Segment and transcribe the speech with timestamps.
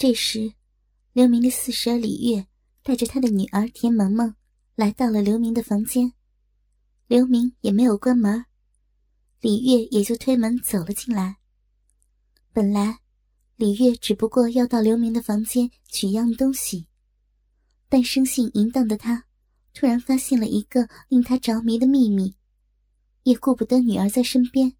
[0.00, 0.52] 这时，
[1.12, 2.46] 刘明的四婶李月
[2.84, 4.32] 带着他的女儿田萌萌
[4.76, 6.12] 来到了刘明的房间。
[7.08, 8.44] 刘明也没有关门，
[9.40, 11.38] 李月也就推门走了进来。
[12.52, 13.00] 本来，
[13.56, 16.86] 李月只不过要到刘明的房间取样东西，
[17.88, 19.24] 但生性淫荡的他
[19.74, 22.36] 突然发现了一个令他着迷的秘密，
[23.24, 24.74] 也顾不得女儿在身边，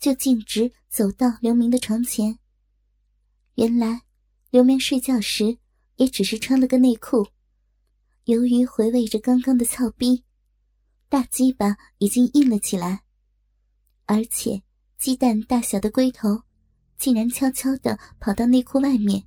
[0.00, 2.40] 就径直走到刘明的床前。
[3.54, 4.02] 原来，
[4.50, 5.58] 刘明睡觉时
[5.94, 7.24] 也只是穿了个内裤，
[8.24, 10.24] 由于回味着刚刚的操逼，
[11.08, 13.02] 大鸡巴已经硬了起来，
[14.06, 14.60] 而且
[14.98, 16.42] 鸡蛋大小的龟头。
[16.98, 19.24] 竟然悄悄地跑到内裤外面，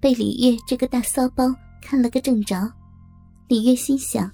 [0.00, 2.72] 被李月这个大骚包看了个正着。
[3.46, 4.32] 李月心想：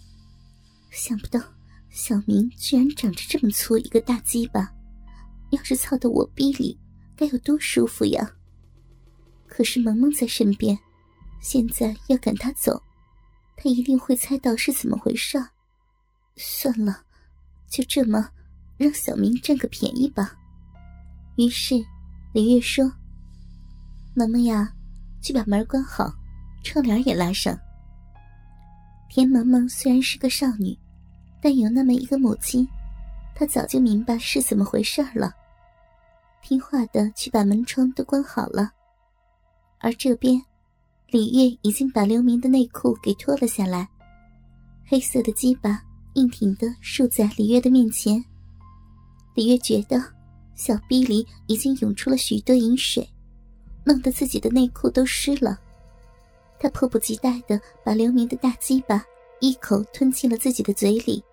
[0.93, 1.41] 想不到
[1.91, 4.73] 小明居然长着这么粗一个大鸡巴，
[5.51, 6.79] 要是操到我逼里，
[7.17, 8.33] 该有多舒服呀！
[9.53, 10.79] 可是萌萌在身边，
[11.43, 12.83] 现在要赶他走，
[13.55, 15.39] 他一定会猜到是怎么回事。
[16.37, 17.03] 算了，
[17.69, 18.31] 就这么
[18.79, 20.35] 让小明占个便宜吧。
[21.37, 21.75] 于是。
[22.33, 22.91] 李月说
[24.17, 24.73] ：“萌萌呀，
[25.21, 26.11] 去把门关好，
[26.65, 27.55] 窗帘也拉上。”
[29.11, 30.75] 田萌萌虽然是个少女，
[31.43, 32.67] 但有那么一个母亲，
[33.35, 35.31] 她早就明白是怎么回事了，
[36.41, 38.73] 听话的去把门窗都关好了。
[39.83, 40.41] 而这边，
[41.09, 43.89] 李月已经把刘明的内裤给脱了下来，
[44.87, 45.83] 黑色的鸡巴
[46.15, 48.25] 硬挺的竖在李月的面前。
[49.35, 50.03] 李月觉得。
[50.55, 53.09] 小逼里已经涌出了许多饮水，
[53.85, 55.59] 弄得自己的内裤都湿了。
[56.61, 59.03] 他迫不及待地把刘明的大鸡巴
[59.41, 61.25] 一口吞进了自己的嘴里，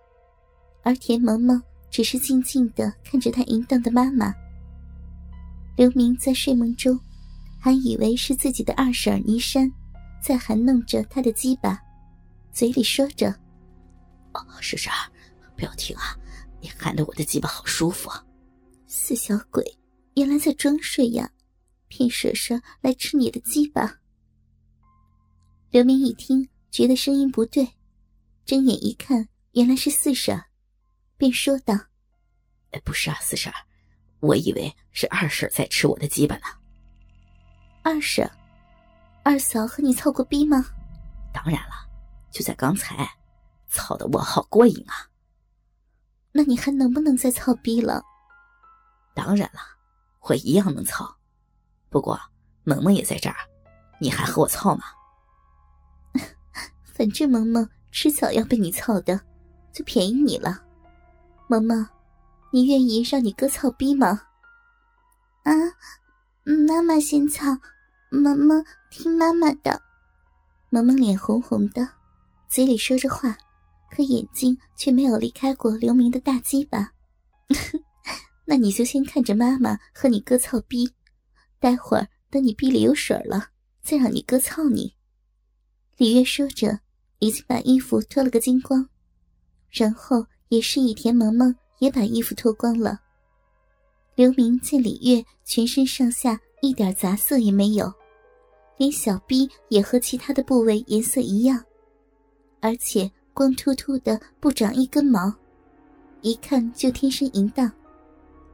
[0.83, 1.61] 而田萌萌
[1.91, 4.33] 只是静静地看着他淫荡的妈妈。
[5.75, 6.97] 刘明在睡梦中，
[7.59, 9.69] 还以为是自己的二婶倪珊
[10.21, 11.79] 在含弄着他的鸡巴，
[12.53, 13.29] 嘴里说着
[14.33, 14.91] ：“哦，婶婶，
[15.57, 16.17] 不要停啊，
[16.61, 18.09] 你含的我的鸡巴好舒服。”
[18.87, 19.63] 死小鬼，
[20.15, 21.29] 原来在装睡呀！
[21.89, 23.99] 骗婶婶来吃你的鸡巴。
[25.69, 27.67] 刘明一听，觉得声音不对，
[28.45, 30.41] 睁眼一看，原来是四婶，
[31.17, 31.73] 便说道
[32.71, 33.51] ：“哎，不是啊，四婶，
[34.21, 36.43] 我以为是二婶在吃我的鸡巴呢。”
[37.81, 38.29] 二婶，
[39.23, 40.65] 二嫂和你操过逼吗？
[41.33, 41.87] 当然了，
[42.31, 43.09] 就在刚才，
[43.67, 45.07] 操的我好过瘾啊！
[46.31, 48.03] 那你还能不能再操逼了？
[49.15, 49.59] 当然了，
[50.21, 51.15] 我一样能操。
[51.89, 52.19] 不过
[52.63, 53.35] 萌萌也在这儿，
[53.99, 54.83] 你还和我操吗？
[56.83, 59.19] 反正萌萌迟早要被你操的，
[59.71, 60.63] 就便宜你了。
[61.47, 61.87] 萌萌，
[62.51, 64.21] 你愿意让你哥操逼吗？
[65.43, 65.51] 啊，
[66.43, 67.45] 妈妈先操，
[68.09, 69.81] 萌萌听妈妈的。
[70.69, 71.87] 萌萌脸红红的，
[72.47, 73.37] 嘴里说着话，
[73.91, 76.91] 可眼睛却没有离开过刘明的大鸡巴。
[78.45, 80.91] 那你就先看着妈妈和你哥操逼，
[81.59, 83.49] 待会儿等你逼里有水了，
[83.83, 84.95] 再让你哥操你。
[85.97, 86.79] 李月说着，
[87.19, 88.87] 已经把衣服脱了个精光，
[89.69, 93.01] 然后也示意田萌萌也把衣服脱光了。
[94.19, 97.89] 刘明见李月全身上下一点杂色也没有，
[98.75, 101.63] 连小臂也和其他的部位颜色一样，
[102.59, 105.33] 而且光秃秃的不长一根毛，
[106.19, 107.71] 一看就天生淫荡。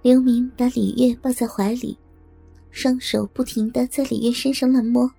[0.03, 1.97] 刘明把李月抱在怀里，
[2.69, 5.09] 双手不停的在李月身上乱摸。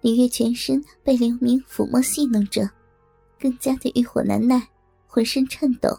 [0.00, 2.66] 李月全身被刘明抚摸戏弄着，
[3.38, 4.66] 更加的欲火难耐，
[5.06, 5.90] 浑身颤抖。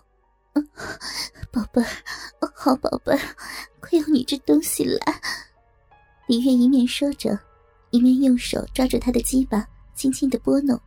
[1.52, 1.88] 宝贝儿，
[2.56, 3.20] 好宝贝儿，
[3.80, 5.22] 快用你这东西来！
[6.28, 7.38] 李月一面说着，
[7.92, 10.80] 一面用手抓着他的鸡巴，轻轻的拨弄。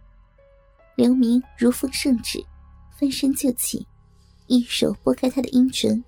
[0.96, 2.44] 刘明如奉圣旨，
[2.98, 3.86] 翻身就起，
[4.46, 6.02] 一手拨开他的阴唇。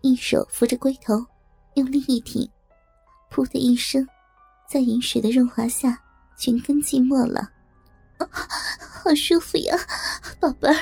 [0.00, 1.24] 一手扶着龟头，
[1.74, 2.50] 用力一挺，
[3.30, 4.04] 噗的一声，
[4.68, 6.02] 在饮水的润滑下，
[6.36, 7.50] 全根浸没了。
[8.24, 9.76] 好舒服呀，
[10.40, 10.74] 宝贝儿，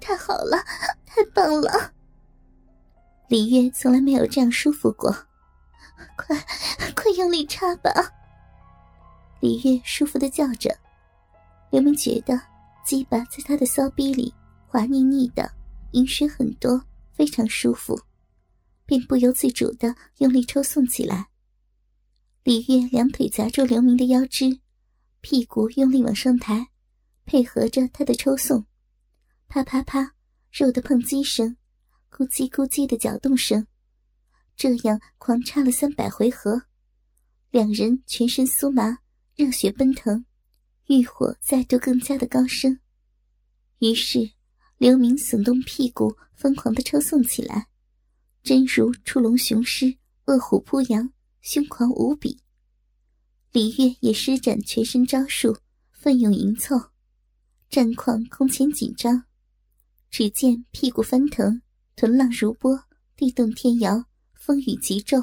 [0.00, 0.64] 太好了，
[1.14, 1.92] 太棒了！
[3.28, 5.10] 李月从来没有这样舒服过，
[6.16, 6.34] 快，
[6.96, 7.90] 快用力插吧！
[9.40, 10.74] 李月舒服的叫着。
[11.70, 12.40] 刘明觉得
[12.82, 14.32] 鸡巴在他的骚逼里
[14.66, 15.50] 滑腻腻的，
[15.90, 16.82] 饮水很多，
[17.12, 18.00] 非常舒服。
[18.86, 21.26] 便不由自主的用力抽送起来。
[22.42, 24.60] 李月两腿夹住刘明的腰肢，
[25.20, 26.68] 屁股用力往上抬，
[27.26, 28.64] 配合着他的抽送，
[29.48, 30.14] 啪啪啪，
[30.52, 31.56] 肉的碰击声，
[32.10, 33.66] 咕叽咕叽的搅动声，
[34.54, 36.64] 这样狂插了三百回合。
[37.50, 38.98] 两人全身酥麻，
[39.34, 40.26] 热血奔腾，
[40.88, 42.78] 欲火再度更加的高升。
[43.78, 44.32] 于是，
[44.76, 47.68] 刘明耸动屁股，疯狂的抽送起来，
[48.42, 49.96] 真如出笼雄狮，
[50.26, 51.10] 饿虎扑羊，
[51.40, 52.42] 凶狂无比。
[53.52, 55.56] 李月也施展全身招数，
[55.92, 56.90] 奋勇迎凑，
[57.70, 59.24] 战况空前紧张。
[60.12, 61.62] 只见屁股翻腾，
[61.96, 62.78] 臀浪如波，
[63.16, 64.04] 地动天摇，
[64.34, 65.16] 风雨急骤，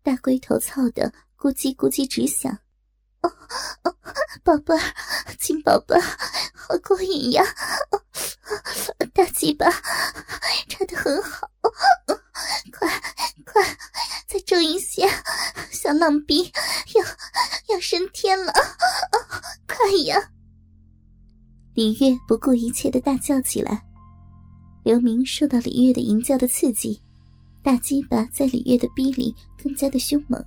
[0.00, 2.56] 大龟头操得咕叽咕叽直响。
[3.22, 3.28] 哦
[3.82, 3.92] 哦，
[4.44, 4.94] 宝贝儿，
[5.40, 6.00] 亲宝贝儿，
[6.54, 7.44] 好过瘾呀！
[9.12, 11.50] 大鸡巴插得很好，
[12.70, 12.88] 快
[13.44, 13.76] 快
[14.28, 15.04] 再重一些，
[15.72, 16.44] 小浪逼
[16.94, 18.52] 要要升天了，
[19.66, 20.30] 快呀！
[21.74, 23.82] 李月不顾一切的大叫起来。
[24.86, 27.02] 刘明受到李月的淫叫的刺激，
[27.60, 30.40] 大鸡巴在李月的逼里更加的凶猛。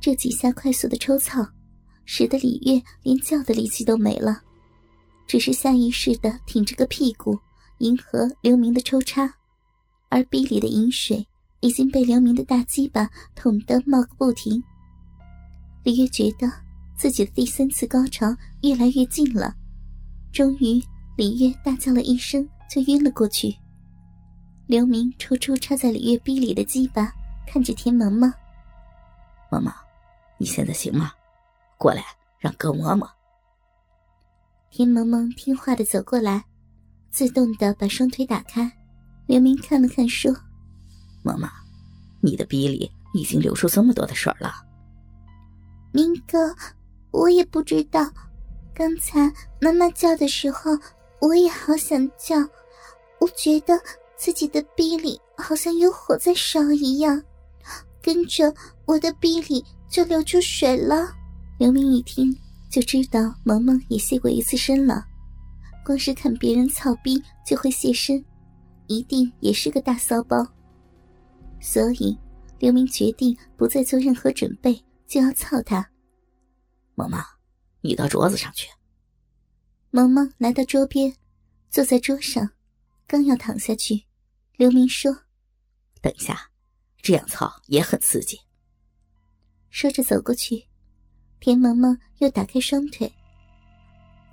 [0.00, 1.46] 这几下快速的抽操，
[2.04, 4.42] 使得李月连叫的力气都没了，
[5.28, 7.38] 只是下意识的挺着个屁股。
[7.78, 9.32] 迎合刘明的抽插，
[10.08, 11.24] 而逼里的饮水
[11.60, 14.60] 已经被刘明的大鸡巴捅得冒个不停。
[15.84, 16.50] 李月觉得
[16.96, 18.26] 自己的第三次高潮
[18.62, 19.54] 越来越近了，
[20.32, 20.82] 终于，
[21.16, 23.56] 李月大叫了一声，就晕了过去。
[24.66, 27.12] 刘明抽出插在李月逼里的鸡巴，
[27.46, 28.32] 看着田萌萌
[29.50, 29.72] ：“萌萌，
[30.38, 31.12] 你现在行吗？
[31.78, 32.04] 过来，
[32.38, 33.08] 让哥摸摸。”
[34.70, 36.44] 田萌萌听话的走过来。
[37.08, 38.70] 自动的把双腿打开，
[39.26, 40.30] 刘明看了看，说
[41.24, 41.48] ：“萌萌，
[42.20, 44.52] 你的逼里已经流出这么多的水了。”
[45.92, 46.54] 明哥，
[47.12, 48.06] 我也不知道，
[48.74, 50.72] 刚才妈妈叫的时候，
[51.26, 52.36] 我也好想叫，
[53.18, 53.76] 我觉得
[54.16, 57.20] 自己的鼻里好像有火在烧一样，
[58.00, 61.12] 跟着我的鼻里就流出水了。
[61.58, 62.32] 刘明一听
[62.70, 65.04] 就知道萌萌也现过一次身了。
[65.84, 68.24] 光是看别人操逼就会现身，
[68.86, 70.46] 一定也是个大骚包。
[71.60, 72.16] 所以
[72.60, 75.84] 刘明决定不再做任何准备，就要操他。
[76.94, 77.20] 萌萌，
[77.80, 78.68] 你到桌子上去。
[79.96, 81.16] 萌萌来到桌边，
[81.70, 82.50] 坐在桌上，
[83.06, 84.04] 刚要躺下去，
[84.58, 85.10] 刘明说
[86.02, 86.50] ：“等一下，
[87.00, 88.38] 这样操也很刺激。”
[89.72, 90.66] 说着走过去，
[91.40, 93.10] 田萌萌又打开双腿，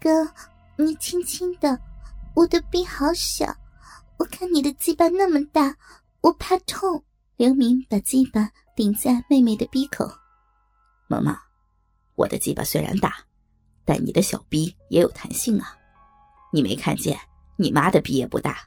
[0.01, 0.29] 哥。
[0.75, 1.79] 你轻轻的，
[2.35, 3.55] 我的臂好小，
[4.17, 5.77] 我看你的鸡巴那么大，
[6.19, 7.01] 我怕痛。
[7.37, 10.11] 刘明把鸡巴顶在妹妹的鼻口。
[11.07, 11.33] 萌萌，
[12.15, 13.25] 我的鸡巴虽然大，
[13.85, 15.77] 但你的小逼也有弹性啊。
[16.51, 17.19] 你没看见
[17.55, 18.59] 你妈的逼也不大，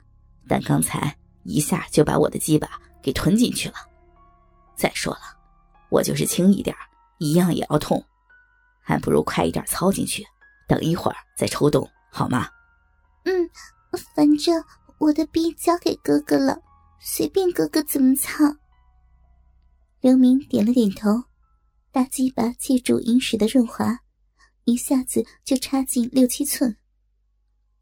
[0.49, 2.69] 但刚才一下就把我的鸡巴
[3.03, 3.75] 给吞进去了。
[4.77, 5.21] 再说了，
[5.89, 6.77] 我就是轻一点，
[7.19, 8.05] 一样也要痛，
[8.81, 10.25] 还不如快一点操进去，
[10.69, 11.89] 等一会儿再抽动。
[12.11, 12.49] 好吗？
[13.25, 13.51] 嗯，
[14.15, 14.65] 反正
[14.99, 16.59] 我的逼交给哥哥了，
[16.99, 18.45] 随便哥哥怎么操。
[20.01, 21.25] 刘明点了点头，
[21.93, 23.99] 大鸡巴借助饮水的润滑，
[24.67, 26.77] 一下子就插进六七寸。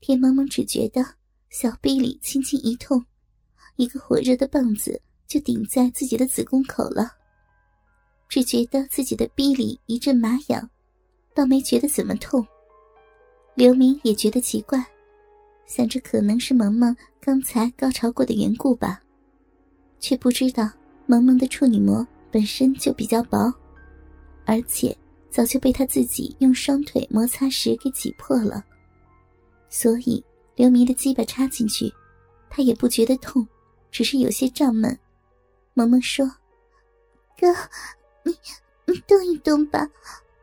[0.01, 1.03] 田萌萌只觉得
[1.49, 3.03] 小臂里轻轻一痛，
[3.77, 7.11] 一个火热的棒子就顶在自己的子宫口了，
[8.29, 10.69] 只觉得自己的臂里一阵麻痒，
[11.35, 12.47] 倒没觉得怎么痛。
[13.55, 14.85] 刘明也觉得奇怪，
[15.65, 19.03] 想着可能是萌萌刚才高潮过的缘故吧，
[20.01, 20.71] 却不知道
[21.07, 23.51] 萌萌的处女膜本身就比较薄，
[24.45, 24.95] 而且
[25.35, 28.65] 早就被他自己用双腿摩擦时给挤破了，
[29.69, 30.25] 所以
[30.55, 31.93] 刘明的鸡巴插进去，
[32.49, 33.45] 他也不觉得痛，
[33.91, 34.97] 只是有些胀闷。
[35.73, 36.25] 萌萌说
[37.37, 37.53] ：“哥，
[38.23, 38.33] 你
[38.87, 39.91] 你动一动吧，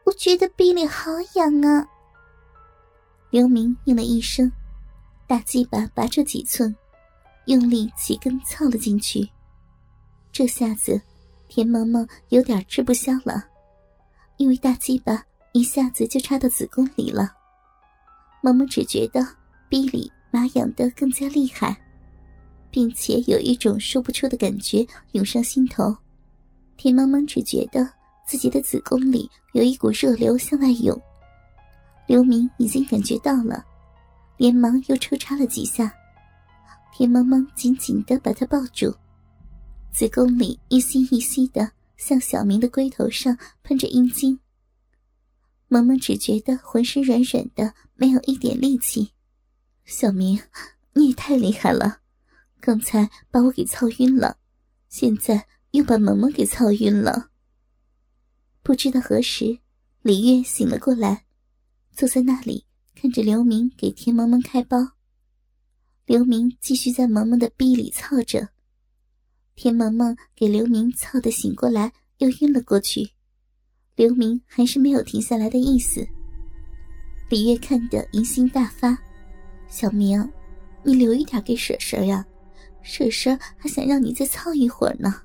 [0.04, 1.88] 我觉得臂里好痒啊。”
[3.32, 4.52] 刘明应了一声，
[5.26, 6.76] 大鸡巴拔出几寸，
[7.46, 9.26] 用力几根操了进去。
[10.34, 11.02] 这下子，
[11.48, 13.48] 田萌萌有点吃不消了，
[14.42, 17.32] 因为大鸡巴一下子就插到子宫里了。
[18.42, 19.24] 萌萌只觉得
[19.70, 21.80] 逼里麻痒得更加厉害，
[22.72, 25.96] 并且有一种说不出的感觉涌上心头。
[26.76, 27.88] 田萌萌只觉得
[28.26, 31.00] 自己的子宫里有一股热流向外涌。
[32.08, 33.64] 刘明已经感觉到了，
[34.38, 35.94] 连忙又抽插了几下。
[36.92, 38.92] 田萌萌紧紧的把他抱住，
[39.94, 44.40] 子宫里一吸一吸的向小明的龟头上喷着阴茎。
[45.68, 49.12] 萌萌只觉得浑身软软的，没有一点力气。
[49.86, 50.42] 小明，
[50.94, 52.00] 你也太厉害了，
[52.60, 54.40] 刚才把我给操晕了，
[54.90, 57.30] 现在又把萌萌给操晕了。
[58.64, 59.60] 不知道何时，
[60.02, 61.26] 李月醒了过来，
[61.96, 62.66] 坐在那里
[62.96, 64.94] 看着刘明给田萌萌开包。
[66.06, 68.50] 刘明继续在萌萌的逼里操着，
[69.56, 73.12] 田萌萌给刘明操的醒过来，又晕了过去。
[73.96, 76.08] 刘明还是没有停下来的意思。
[77.30, 78.98] 李月看得淫心大发，
[79.68, 80.28] 小明，
[80.84, 82.26] 你留一点给婶婶呀，
[82.82, 85.22] 婶婶还想让你再操一会儿呢。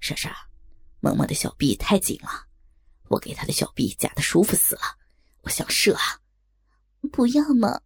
[0.00, 0.30] 婶婶，
[1.00, 2.46] 萌萌的小臂太紧了，
[3.08, 4.82] 我给她的小臂夹的舒服死了，
[5.42, 6.20] 我想射啊！
[7.10, 7.80] 不要嘛，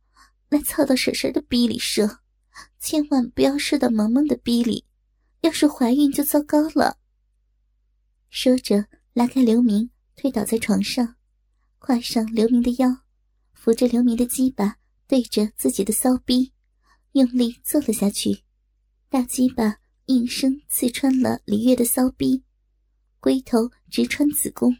[0.48, 2.18] 来操到婶婶的逼里射，
[2.80, 4.84] 千万不要射到萌萌的逼里，
[5.42, 6.98] 要是怀孕就糟糕了。
[8.30, 11.16] 说着，拉开刘明，推倒在床上。
[11.78, 12.88] 跨上刘明的腰，
[13.52, 16.52] 扶着刘明的鸡巴，对着自己的骚逼，
[17.12, 18.44] 用力坐了下去。
[19.08, 22.44] 大鸡巴应声刺穿了李月的骚逼，
[23.18, 24.76] 龟头直穿子宫。